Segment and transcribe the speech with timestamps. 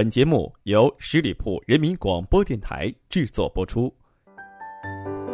[0.00, 3.94] 本节目由十里铺人民广播电台制作播出。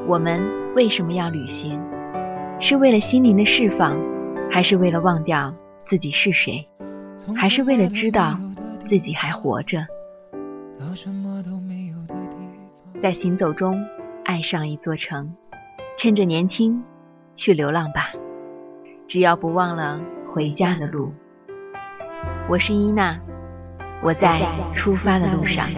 [0.08, 0.42] 我们
[0.74, 1.80] 为什么要旅行？
[2.58, 3.96] 是为了心灵的释放，
[4.50, 6.68] 还是为了忘掉自己是谁？
[7.36, 8.36] 还是为了知道
[8.88, 9.86] 自己还活着？
[13.00, 13.80] 在行走中
[14.24, 15.32] 爱上一座城，
[15.96, 16.82] 趁着年轻
[17.36, 18.10] 去流浪吧，
[19.06, 21.12] 只要不忘了回家的路。
[22.48, 23.16] 我是伊娜，
[24.02, 24.40] 我在
[24.72, 25.68] 出发的路上。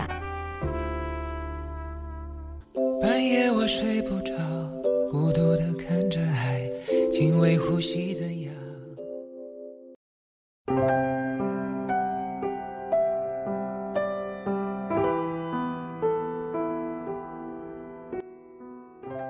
[3.00, 4.34] 半夜我睡不着，
[5.10, 6.60] 孤独的看着海，
[7.12, 8.54] 轻微呼吸怎样？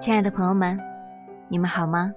[0.00, 0.80] 亲爱的朋友们，
[1.48, 2.12] 你们好吗？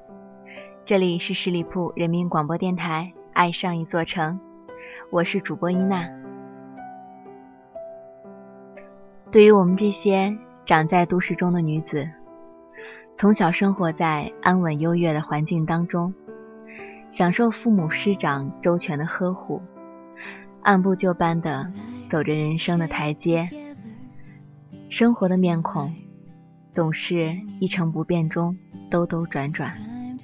[0.86, 4.40] 这里是十里铺人民广播电台《爱上一座城》，
[5.12, 6.21] 我是主播伊娜。
[9.32, 12.06] 对于我们这些长在都市中的女子，
[13.16, 16.14] 从小生活在安稳优越的环境当中，
[17.10, 19.62] 享受父母师长周全的呵护，
[20.64, 21.72] 按部就班的
[22.10, 23.48] 走着人生的台阶，
[24.90, 25.94] 生活的面孔。
[26.74, 28.58] 总是一成不变中
[28.90, 29.78] 兜兜转转，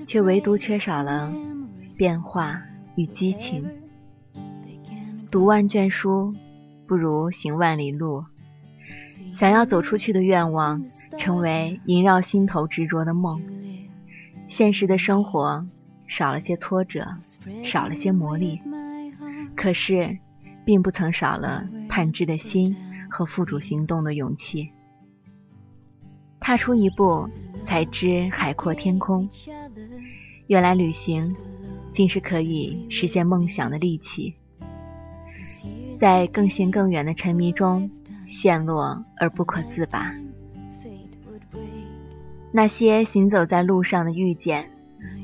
[0.06, 1.30] 却唯独缺少了
[1.98, 2.62] 变化
[2.96, 3.66] 与激情。
[5.30, 6.34] 读万卷书，
[6.88, 8.24] 不如行万里路。
[9.34, 10.84] 想要走出去的愿望，
[11.18, 13.42] 成为萦绕心头执着的梦。
[14.48, 15.64] 现实的生活
[16.08, 17.06] 少了些挫折，
[17.64, 18.60] 少了些磨砺，
[19.56, 20.18] 可是，
[20.66, 22.76] 并不曾少了探知的心
[23.10, 24.72] 和付诸行动的勇气。
[26.40, 27.28] 踏出一步，
[27.66, 29.28] 才知海阔天空。
[30.48, 31.36] 原来旅行，
[31.92, 34.34] 竟是可以实现梦想的利器。
[35.98, 37.90] 在更行更远的沉迷中，
[38.28, 40.14] 陷落而不可自拔。
[42.52, 44.70] 那些行走在路上的遇见、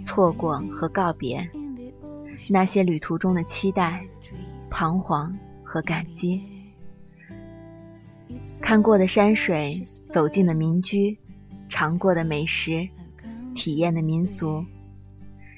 [0.06, 1.46] 错过和告别，
[2.50, 4.02] 那些旅途中的期待、
[4.70, 6.42] 彷徨和感激。
[8.62, 11.18] 看过的山水，走进的民居，
[11.68, 12.88] 尝过的美食，
[13.54, 14.64] 体验的民俗，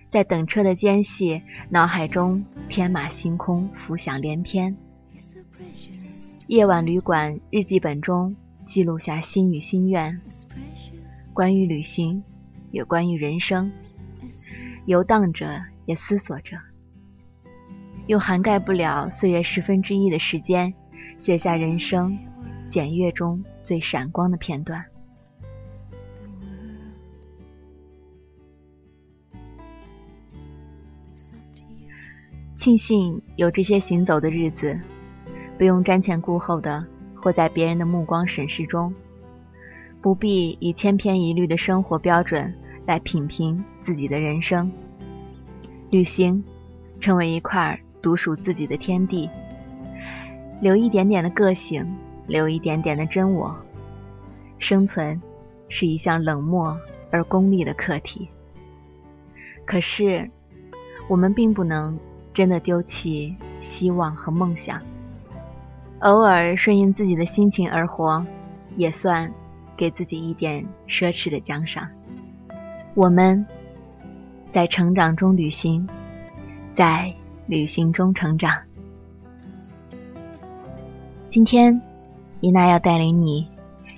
[0.10, 4.76] 在等车的间隙，脑海中天马行空，浮想联翩。
[6.48, 8.36] 夜晚旅馆日记本中
[8.68, 10.22] 记录下心与心愿，
[11.34, 12.24] 关于旅行，
[12.70, 13.72] 也关于人生，
[14.86, 16.56] 游荡着，也思索着，
[18.06, 20.72] 用涵盖不了岁月十分之一的时间，
[21.18, 22.18] 写下人生。
[22.68, 24.84] 简阅中最闪光的片段。
[32.56, 34.80] 庆幸有这些行走的日子，
[35.58, 36.86] 不用瞻前顾后的
[37.16, 38.94] 活在别人的目光审视中，
[40.02, 42.54] 不必以千篇一律的生活标准
[42.86, 44.72] 来品评自己的人生。
[45.90, 46.44] 旅行，
[47.00, 49.30] 成为一块独属自己的天地，
[50.62, 51.86] 留一点点的个性。
[52.28, 53.56] 留一点点的真我。
[54.58, 55.22] 生存
[55.70, 56.76] 是一项冷漠
[57.12, 58.28] 而功利的课题。
[59.64, 60.28] 可是，
[61.08, 62.00] 我们并不能
[62.34, 64.82] 真的丢弃希望和梦想。
[66.06, 68.24] 偶尔顺应自己的心情而活，
[68.78, 69.34] 也算
[69.76, 71.90] 给自己一点奢侈的奖赏。
[72.94, 73.44] 我们
[74.52, 75.90] 在成长中旅行，
[76.76, 77.12] 在
[77.48, 78.62] 旅行中成长。
[81.28, 81.82] 今天。
[82.42, 83.48] 伊娜要带领你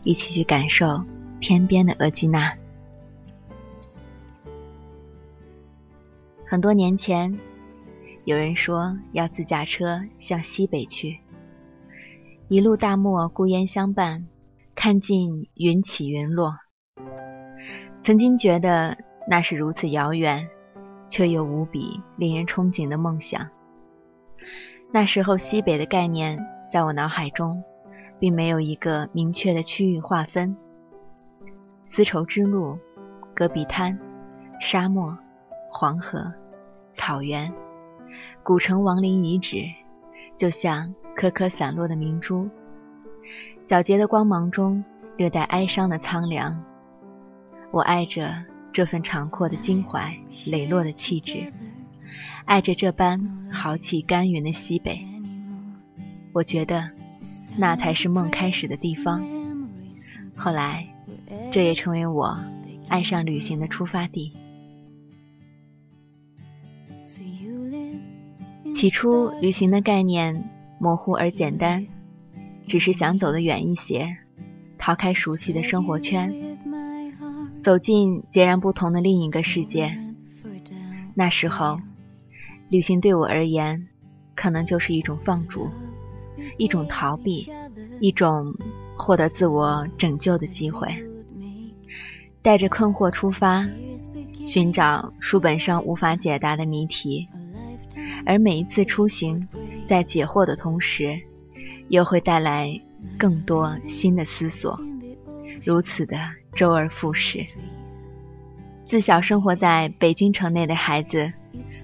[0.04, 1.04] 一起去感受
[1.42, 2.54] 天边的额济纳。
[6.46, 7.38] 很多年前，
[8.24, 11.18] 有人说要自驾车向西北去，
[12.50, 14.28] 一路大漠孤烟相伴，
[14.74, 16.54] 看尽云起云落。
[18.02, 18.98] 曾经觉得
[19.30, 20.48] 那是如此遥远，
[21.10, 23.48] 却又无比令人憧憬的梦想。
[24.92, 26.40] 那时候，西北的概念
[26.72, 27.64] 在我脑海中。
[28.20, 30.58] 并没有一个明确的区域划分。
[31.84, 32.76] 丝绸之路、
[33.36, 33.96] 戈壁滩、
[34.60, 35.16] 沙漠、
[35.70, 36.34] 黄河、
[36.94, 37.54] 草原、
[38.44, 39.64] 古城亡灵遗址，
[40.36, 42.48] 就像颗颗散落的明珠，
[43.68, 44.82] 皎洁的光芒中
[45.18, 46.64] 略带哀伤的苍凉。
[47.72, 48.34] 我爱着
[48.72, 50.16] 这份长阔的襟怀、
[50.46, 51.52] 磊落的气质，
[52.46, 53.20] 爱着这般
[53.52, 55.02] 豪气干云的西北。
[56.32, 56.90] 我觉得。
[57.58, 59.22] 那才是梦开始的地方。
[60.34, 60.88] 后来，
[61.52, 62.38] 这也成为我
[62.88, 64.32] 爱上旅行的出发地。
[68.74, 70.42] 起初，旅行的概念
[70.80, 71.86] 模糊而简单，
[72.68, 74.18] 只是想走得远一些，
[74.78, 76.34] 逃开熟悉的生活圈，
[77.64, 79.98] 走进截然不同的另一个世界。
[81.14, 81.78] 那时候，
[82.70, 83.88] 旅行对我而言，
[84.36, 85.68] 可能就是一种放逐，
[86.58, 87.50] 一种逃避，
[88.00, 88.54] 一种
[88.96, 90.88] 获得自我拯救的机会。
[92.44, 93.68] 带着困惑出发，
[94.46, 97.28] 寻找书本上无法解答的谜题，
[98.28, 99.48] 而每一次出行，
[99.86, 101.18] 在解惑的同时，
[101.88, 102.70] 又会带来
[103.18, 104.78] 更多新的思索，
[105.64, 106.18] 如此的
[106.54, 107.46] 周而复始。
[108.86, 111.32] 自小生活在北京城内的孩子，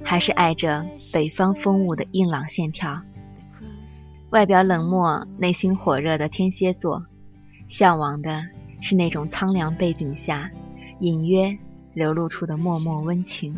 [0.03, 3.01] 还是爱着北方风物的硬朗线条。
[4.31, 7.05] 外表冷漠、内心火热的天蝎座，
[7.69, 8.43] 向往的
[8.81, 10.51] 是那种苍凉背景下
[10.99, 11.57] 隐约
[11.93, 13.57] 流露出的脉脉温情。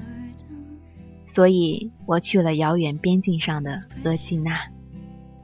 [1.26, 3.72] 所以我去了遥远边境上的
[4.04, 4.60] 额济纳，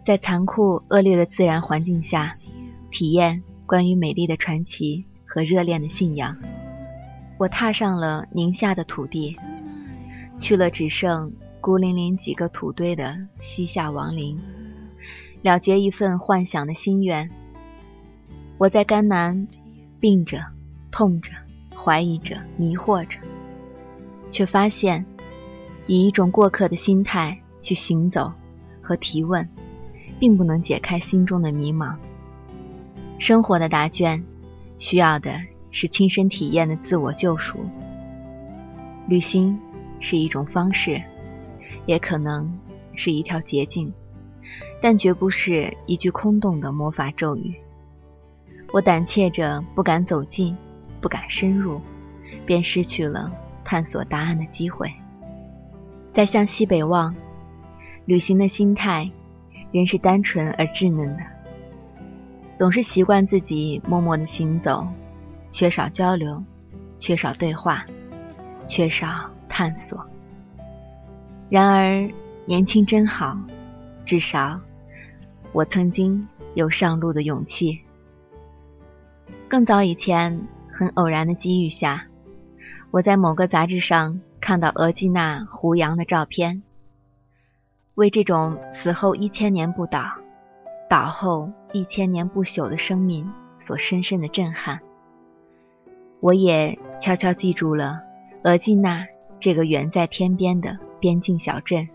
[0.05, 2.31] 在残酷恶劣的自然环境下，
[2.91, 6.37] 体验关于美丽的传奇和热恋的信仰。
[7.37, 9.35] 我踏上了宁夏的土地，
[10.37, 14.39] 去了只剩孤零零几个土堆的西夏王陵，
[15.41, 17.29] 了结一份幻想的心愿。
[18.59, 19.47] 我在甘南，
[19.99, 20.39] 病着、
[20.91, 21.31] 痛着、
[21.75, 23.19] 怀疑着、迷惑着，
[24.29, 25.03] 却发现，
[25.87, 28.31] 以一种过客的心态去行走
[28.81, 29.47] 和提问，
[30.19, 31.95] 并不能解开心中的迷茫。
[33.17, 34.23] 生活的答卷，
[34.77, 35.39] 需要的。
[35.73, 37.57] 是亲身体验的自我救赎。
[39.07, 39.57] 旅行
[40.01, 41.01] 是一种方式，
[41.85, 42.53] 也可能
[42.93, 43.89] 是一条捷径，
[44.81, 47.55] 但绝不是一句空洞的魔法咒语。
[48.73, 50.53] 我胆怯着，不敢走近，
[50.99, 51.79] 不敢深入，
[52.45, 53.31] 便失去了
[53.63, 54.91] 探索答案的机会。
[56.13, 57.15] 再向西北望，
[58.05, 59.09] 旅行的心态
[59.71, 61.23] 仍是单纯而稚嫩的，
[62.57, 64.85] 总是习惯自己默默的行走。
[65.49, 66.41] 缺少交流，
[66.97, 67.85] 缺少对话，
[68.65, 70.01] 缺少探索。
[71.49, 72.09] 然而，
[72.45, 73.37] 年轻真好，
[74.05, 74.59] 至少
[75.51, 77.79] 我曾经有上路的勇气。
[79.49, 80.41] 更早以前，
[80.71, 82.05] 很偶然的机遇下，
[82.91, 86.63] 我在某个杂志上看到额济纳胡杨的照片，
[87.93, 90.01] 为这种死后一千年不倒，
[90.89, 94.79] 倒后一千年不朽的生命所深深的震撼。
[96.19, 98.01] 我也悄悄记住了
[98.43, 99.05] 额济纳
[99.39, 101.87] 这个远在天边的边境小镇。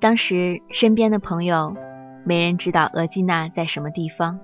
[0.00, 1.76] 当时身边的朋友
[2.24, 4.40] 没人知道额济纳在什么地方，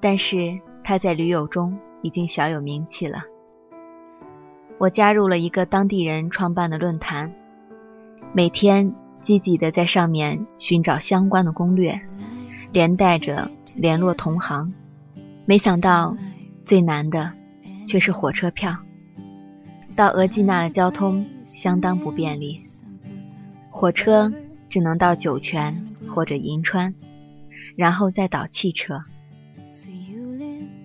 [0.00, 3.22] 但是他在驴友中已经小有名气了。
[4.78, 7.32] 我加入了一个当地人创办的论坛，
[8.32, 8.92] 每天
[9.22, 11.98] 积极的在上面寻找相关的攻略，
[12.72, 14.72] 连带着联络同行。
[15.46, 16.16] 没想到。
[16.66, 17.30] 最难的，
[17.86, 18.74] 却是火车票。
[19.94, 22.58] 到额济纳的交通相当不便利，
[23.68, 24.32] 火车
[24.70, 26.94] 只能到酒泉或者银川，
[27.76, 28.98] 然后再倒汽车。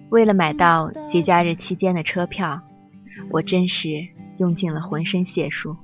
[0.10, 2.62] 为了买到节假日期间的车票，
[3.32, 5.76] 我真是用尽了浑身解数。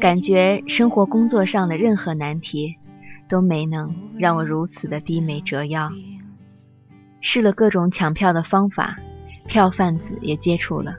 [0.00, 2.74] 感觉生活工作上的任何难题，
[3.28, 5.90] 都没能让我如此的低眉折腰。
[7.20, 8.98] 试了各种抢票的方法，
[9.46, 10.96] 票贩子也接触了，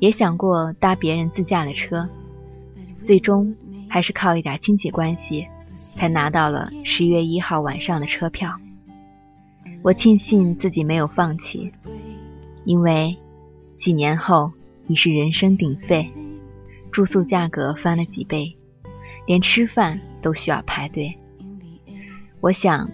[0.00, 2.08] 也想过搭别人自驾的车，
[3.02, 3.54] 最终
[3.88, 8.54] 还是靠一点亲戚关系，才拿到了十月一号晚上的车票。
[9.82, 11.72] 我庆幸自己没有放弃，
[12.64, 13.16] 因为
[13.78, 14.52] 几年后
[14.88, 16.10] 已是人声鼎沸，
[16.90, 18.52] 住宿价格翻了几倍，
[19.26, 21.16] 连吃饭都需要排队。
[22.40, 22.90] 我想，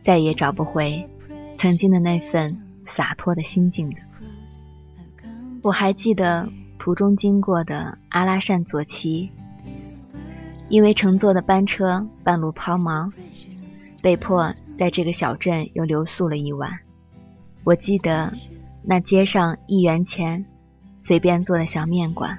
[0.00, 1.08] 再也找不回。
[1.56, 3.96] 曾经的那份洒脱的心境了，
[5.62, 9.30] 我还记得途中经过的阿拉善左旗，
[10.68, 13.12] 因为乘坐的班车半路抛锚，
[14.00, 16.70] 被迫在这个小镇又留宿了一晚。
[17.62, 18.32] 我记得
[18.84, 20.44] 那街上一元钱
[20.96, 22.38] 随便坐的小面馆，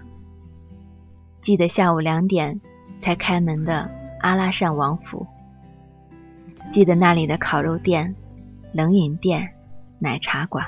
[1.41, 2.59] 记得下午两点
[2.99, 5.25] 才开门的阿拉善王府，
[6.71, 8.15] 记得那里的烤肉店。
[8.75, 9.51] 冷饮店、
[9.99, 10.65] 奶茶馆，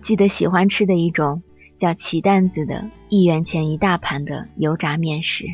[0.00, 1.42] 记得喜欢吃的一种
[1.76, 5.44] 叫奇担子的，一元钱一大盘的油炸面食。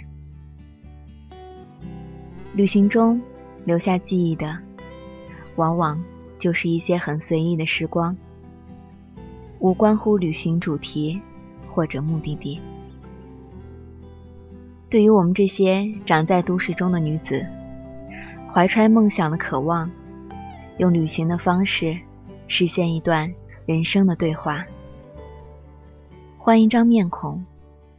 [2.54, 3.20] 旅行中
[3.64, 4.56] 留下记忆的，
[5.56, 6.00] 往往
[6.38, 8.16] 就是一些很随意的时光，
[9.60, 11.20] 无关乎旅行主题
[11.68, 12.60] 或者目的地。
[14.88, 17.46] 对于我们这些长在都市中的女子，
[18.52, 19.88] 怀揣梦想的渴望，
[20.78, 21.96] 用旅行的方式
[22.48, 23.32] 实现一段
[23.66, 24.64] 人生的对话。
[26.38, 27.44] 换一张面孔，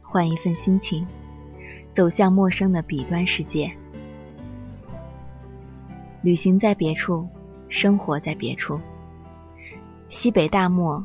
[0.02, 1.06] 换一份心情，
[1.92, 3.70] 走向陌生的彼端世界。
[6.22, 7.26] 旅行在别处，
[7.68, 8.80] 生活在别处。
[10.08, 11.02] 西北大漠，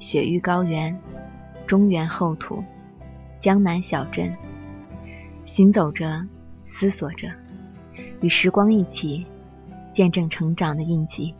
[0.00, 0.98] 雪域高原，
[1.66, 2.64] 中原厚土，
[3.38, 4.34] 江南小镇，
[5.44, 6.26] 行走着，
[6.64, 7.28] 思索着。
[8.22, 9.26] 与时光一起，
[9.92, 11.34] 见证成长的印记。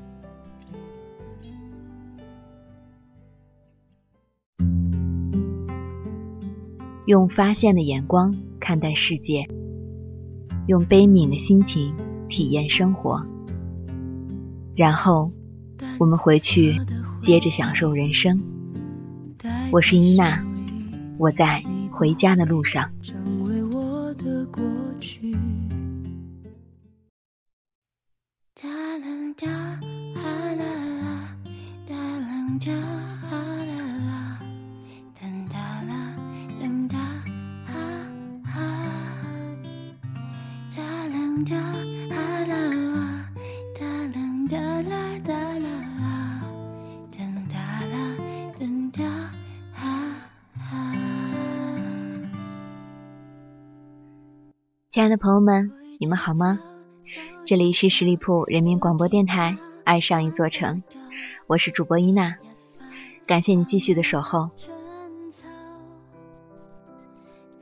[7.07, 9.49] 用发现的眼光看待世界，
[10.67, 11.97] 用悲悯的心情
[12.29, 13.25] 体验生活。
[14.77, 15.33] 然后，
[15.99, 16.79] 我们回去
[17.21, 18.43] 接着享受人生。
[19.71, 20.43] 我是伊娜，
[21.19, 22.91] 我在回家的路上。
[54.91, 55.71] 亲爱的朋友们，
[56.01, 56.59] 你们好吗？
[57.47, 60.83] 这里是十里铺人民广播电台《爱上一座城》，
[61.47, 62.35] 我是主播伊娜，
[63.25, 64.51] 感谢你继续的守候。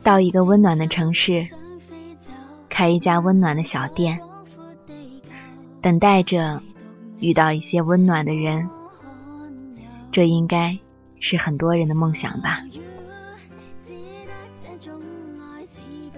[0.03, 1.47] 到一个温暖的城市，
[2.71, 4.19] 开一家温暖的小店，
[5.83, 6.63] 等待着
[7.19, 8.67] 遇到一些温暖的人，
[10.11, 10.79] 这应该
[11.21, 12.63] 是很多人的梦想吧。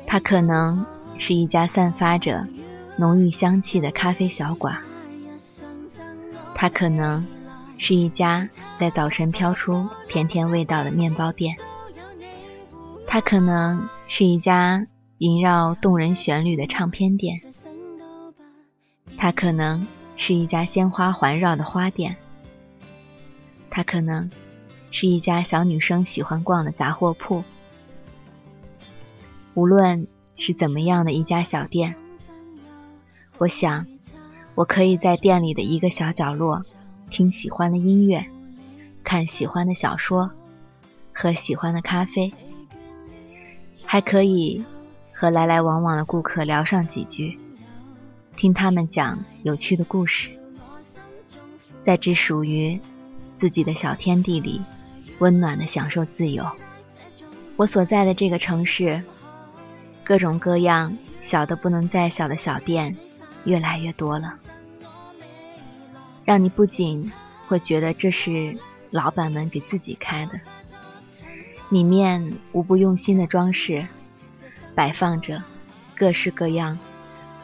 [0.06, 0.86] 他可能。
[1.20, 2.48] 是一家散发着
[2.96, 4.74] 浓郁香气的咖啡小馆，
[6.54, 7.26] 它可能
[7.76, 8.48] 是一家
[8.78, 11.54] 在早晨飘出甜甜味道的面包店，
[13.06, 14.86] 它可能是一家
[15.18, 17.38] 萦绕动人旋律的唱片店，
[19.18, 19.86] 它可能
[20.16, 22.16] 是一家鲜花环绕的花店，
[23.68, 24.30] 它可能
[24.90, 27.44] 是一家小女生喜欢逛的杂货铺，
[29.52, 30.06] 无论。
[30.40, 31.94] 是怎么样的一家小店？
[33.36, 33.86] 我想，
[34.54, 36.62] 我可以在店里的一个小角落，
[37.10, 38.24] 听喜欢的音乐，
[39.04, 40.30] 看喜欢的小说，
[41.12, 42.32] 喝喜欢的咖啡，
[43.84, 44.64] 还可以
[45.12, 47.38] 和来来往往的顾客聊上几句，
[48.34, 50.30] 听他们讲有趣的故事，
[51.82, 52.80] 在只属于
[53.36, 54.62] 自己的小天地里，
[55.18, 56.46] 温暖的享受自由。
[57.56, 59.02] 我所在的这个城市。
[60.10, 62.96] 各种各样小的不能再小的小店，
[63.44, 64.34] 越来越多了，
[66.24, 67.12] 让你不仅
[67.46, 68.58] 会觉得这是
[68.90, 70.32] 老板们给自己开的，
[71.68, 73.86] 里面无不用心的装饰，
[74.74, 75.40] 摆放着
[75.96, 76.76] 各式各样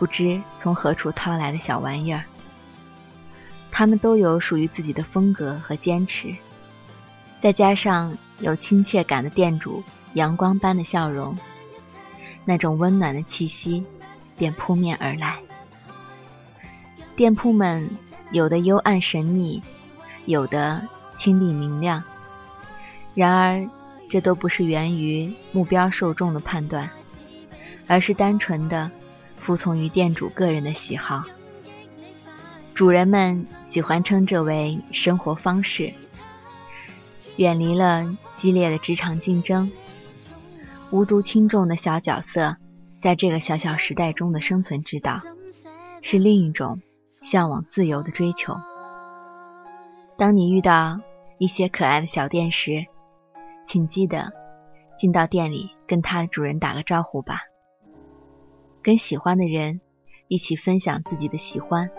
[0.01, 2.25] 不知从何处掏来的小玩意儿，
[3.71, 6.35] 他们都有属于自己的风格和坚持，
[7.39, 11.33] 再加上有亲切感的店主阳光般的笑容。
[12.47, 13.85] 那种温暖的气息
[14.39, 15.39] 便扑面而来。
[17.15, 17.91] 店铺们
[18.31, 19.63] 有的幽暗神秘，
[20.25, 22.03] 有的清丽明亮。
[23.15, 23.69] 然而，
[24.09, 26.89] 这都不是源于目标受众的判断，
[27.87, 28.91] 而是单纯的
[29.41, 31.25] 服从于店主个人的喜好。
[32.75, 35.93] 主人们喜欢称这为生活方式，
[37.37, 39.73] 远离了激烈的职场竞争。
[40.93, 42.57] 无足轻重的小角色，
[42.99, 45.21] 在这个小小时代中的生存之道，
[46.01, 46.81] 是另一种
[47.21, 48.55] 向往自由的追求。
[50.17, 51.01] 当你遇到
[51.39, 52.87] 一些可爱的小店时，
[53.67, 54.33] 请记得
[54.97, 57.41] 进到店里跟它的主人打个招呼吧。
[58.81, 59.81] 跟喜欢的人
[60.29, 61.91] 一起分享自己的喜欢，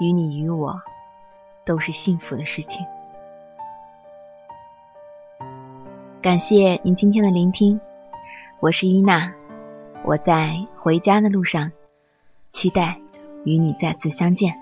[0.00, 0.74] 与你与我
[1.64, 2.84] 都是幸福的事情。
[6.24, 7.78] 感谢您今天的聆听，
[8.58, 9.30] 我是伊娜，
[10.02, 11.70] 我在回家的路上，
[12.48, 12.98] 期待
[13.44, 14.54] 与你再次相见。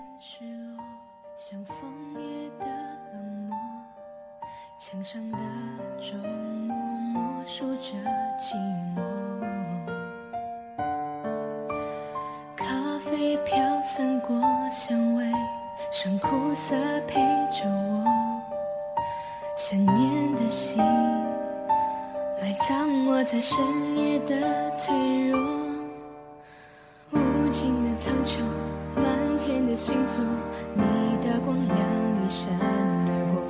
[12.56, 14.36] 咖啡飘散过
[14.68, 15.24] 香味，
[15.92, 16.74] 剩苦涩
[17.06, 17.20] 陪
[17.52, 18.04] 着我，
[19.54, 20.82] 想念的心。
[22.68, 23.58] 藏我在深
[23.96, 24.94] 夜的脆
[25.28, 25.40] 弱
[27.10, 27.18] 无
[27.50, 28.38] 尽的苍穹
[28.94, 30.24] 满天的星座
[30.76, 31.76] 你的光亮
[32.24, 32.52] 一闪
[33.08, 33.42] 而过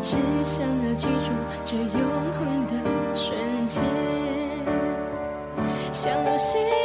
[0.00, 1.30] 只想要记住
[1.66, 3.84] 这永恒的瞬间
[5.92, 6.81] 想要谁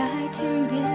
[0.00, 0.89] 在天边。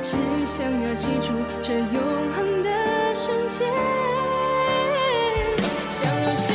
[0.00, 3.68] 只想要记住这永恒的瞬间。
[5.88, 6.52] 想要时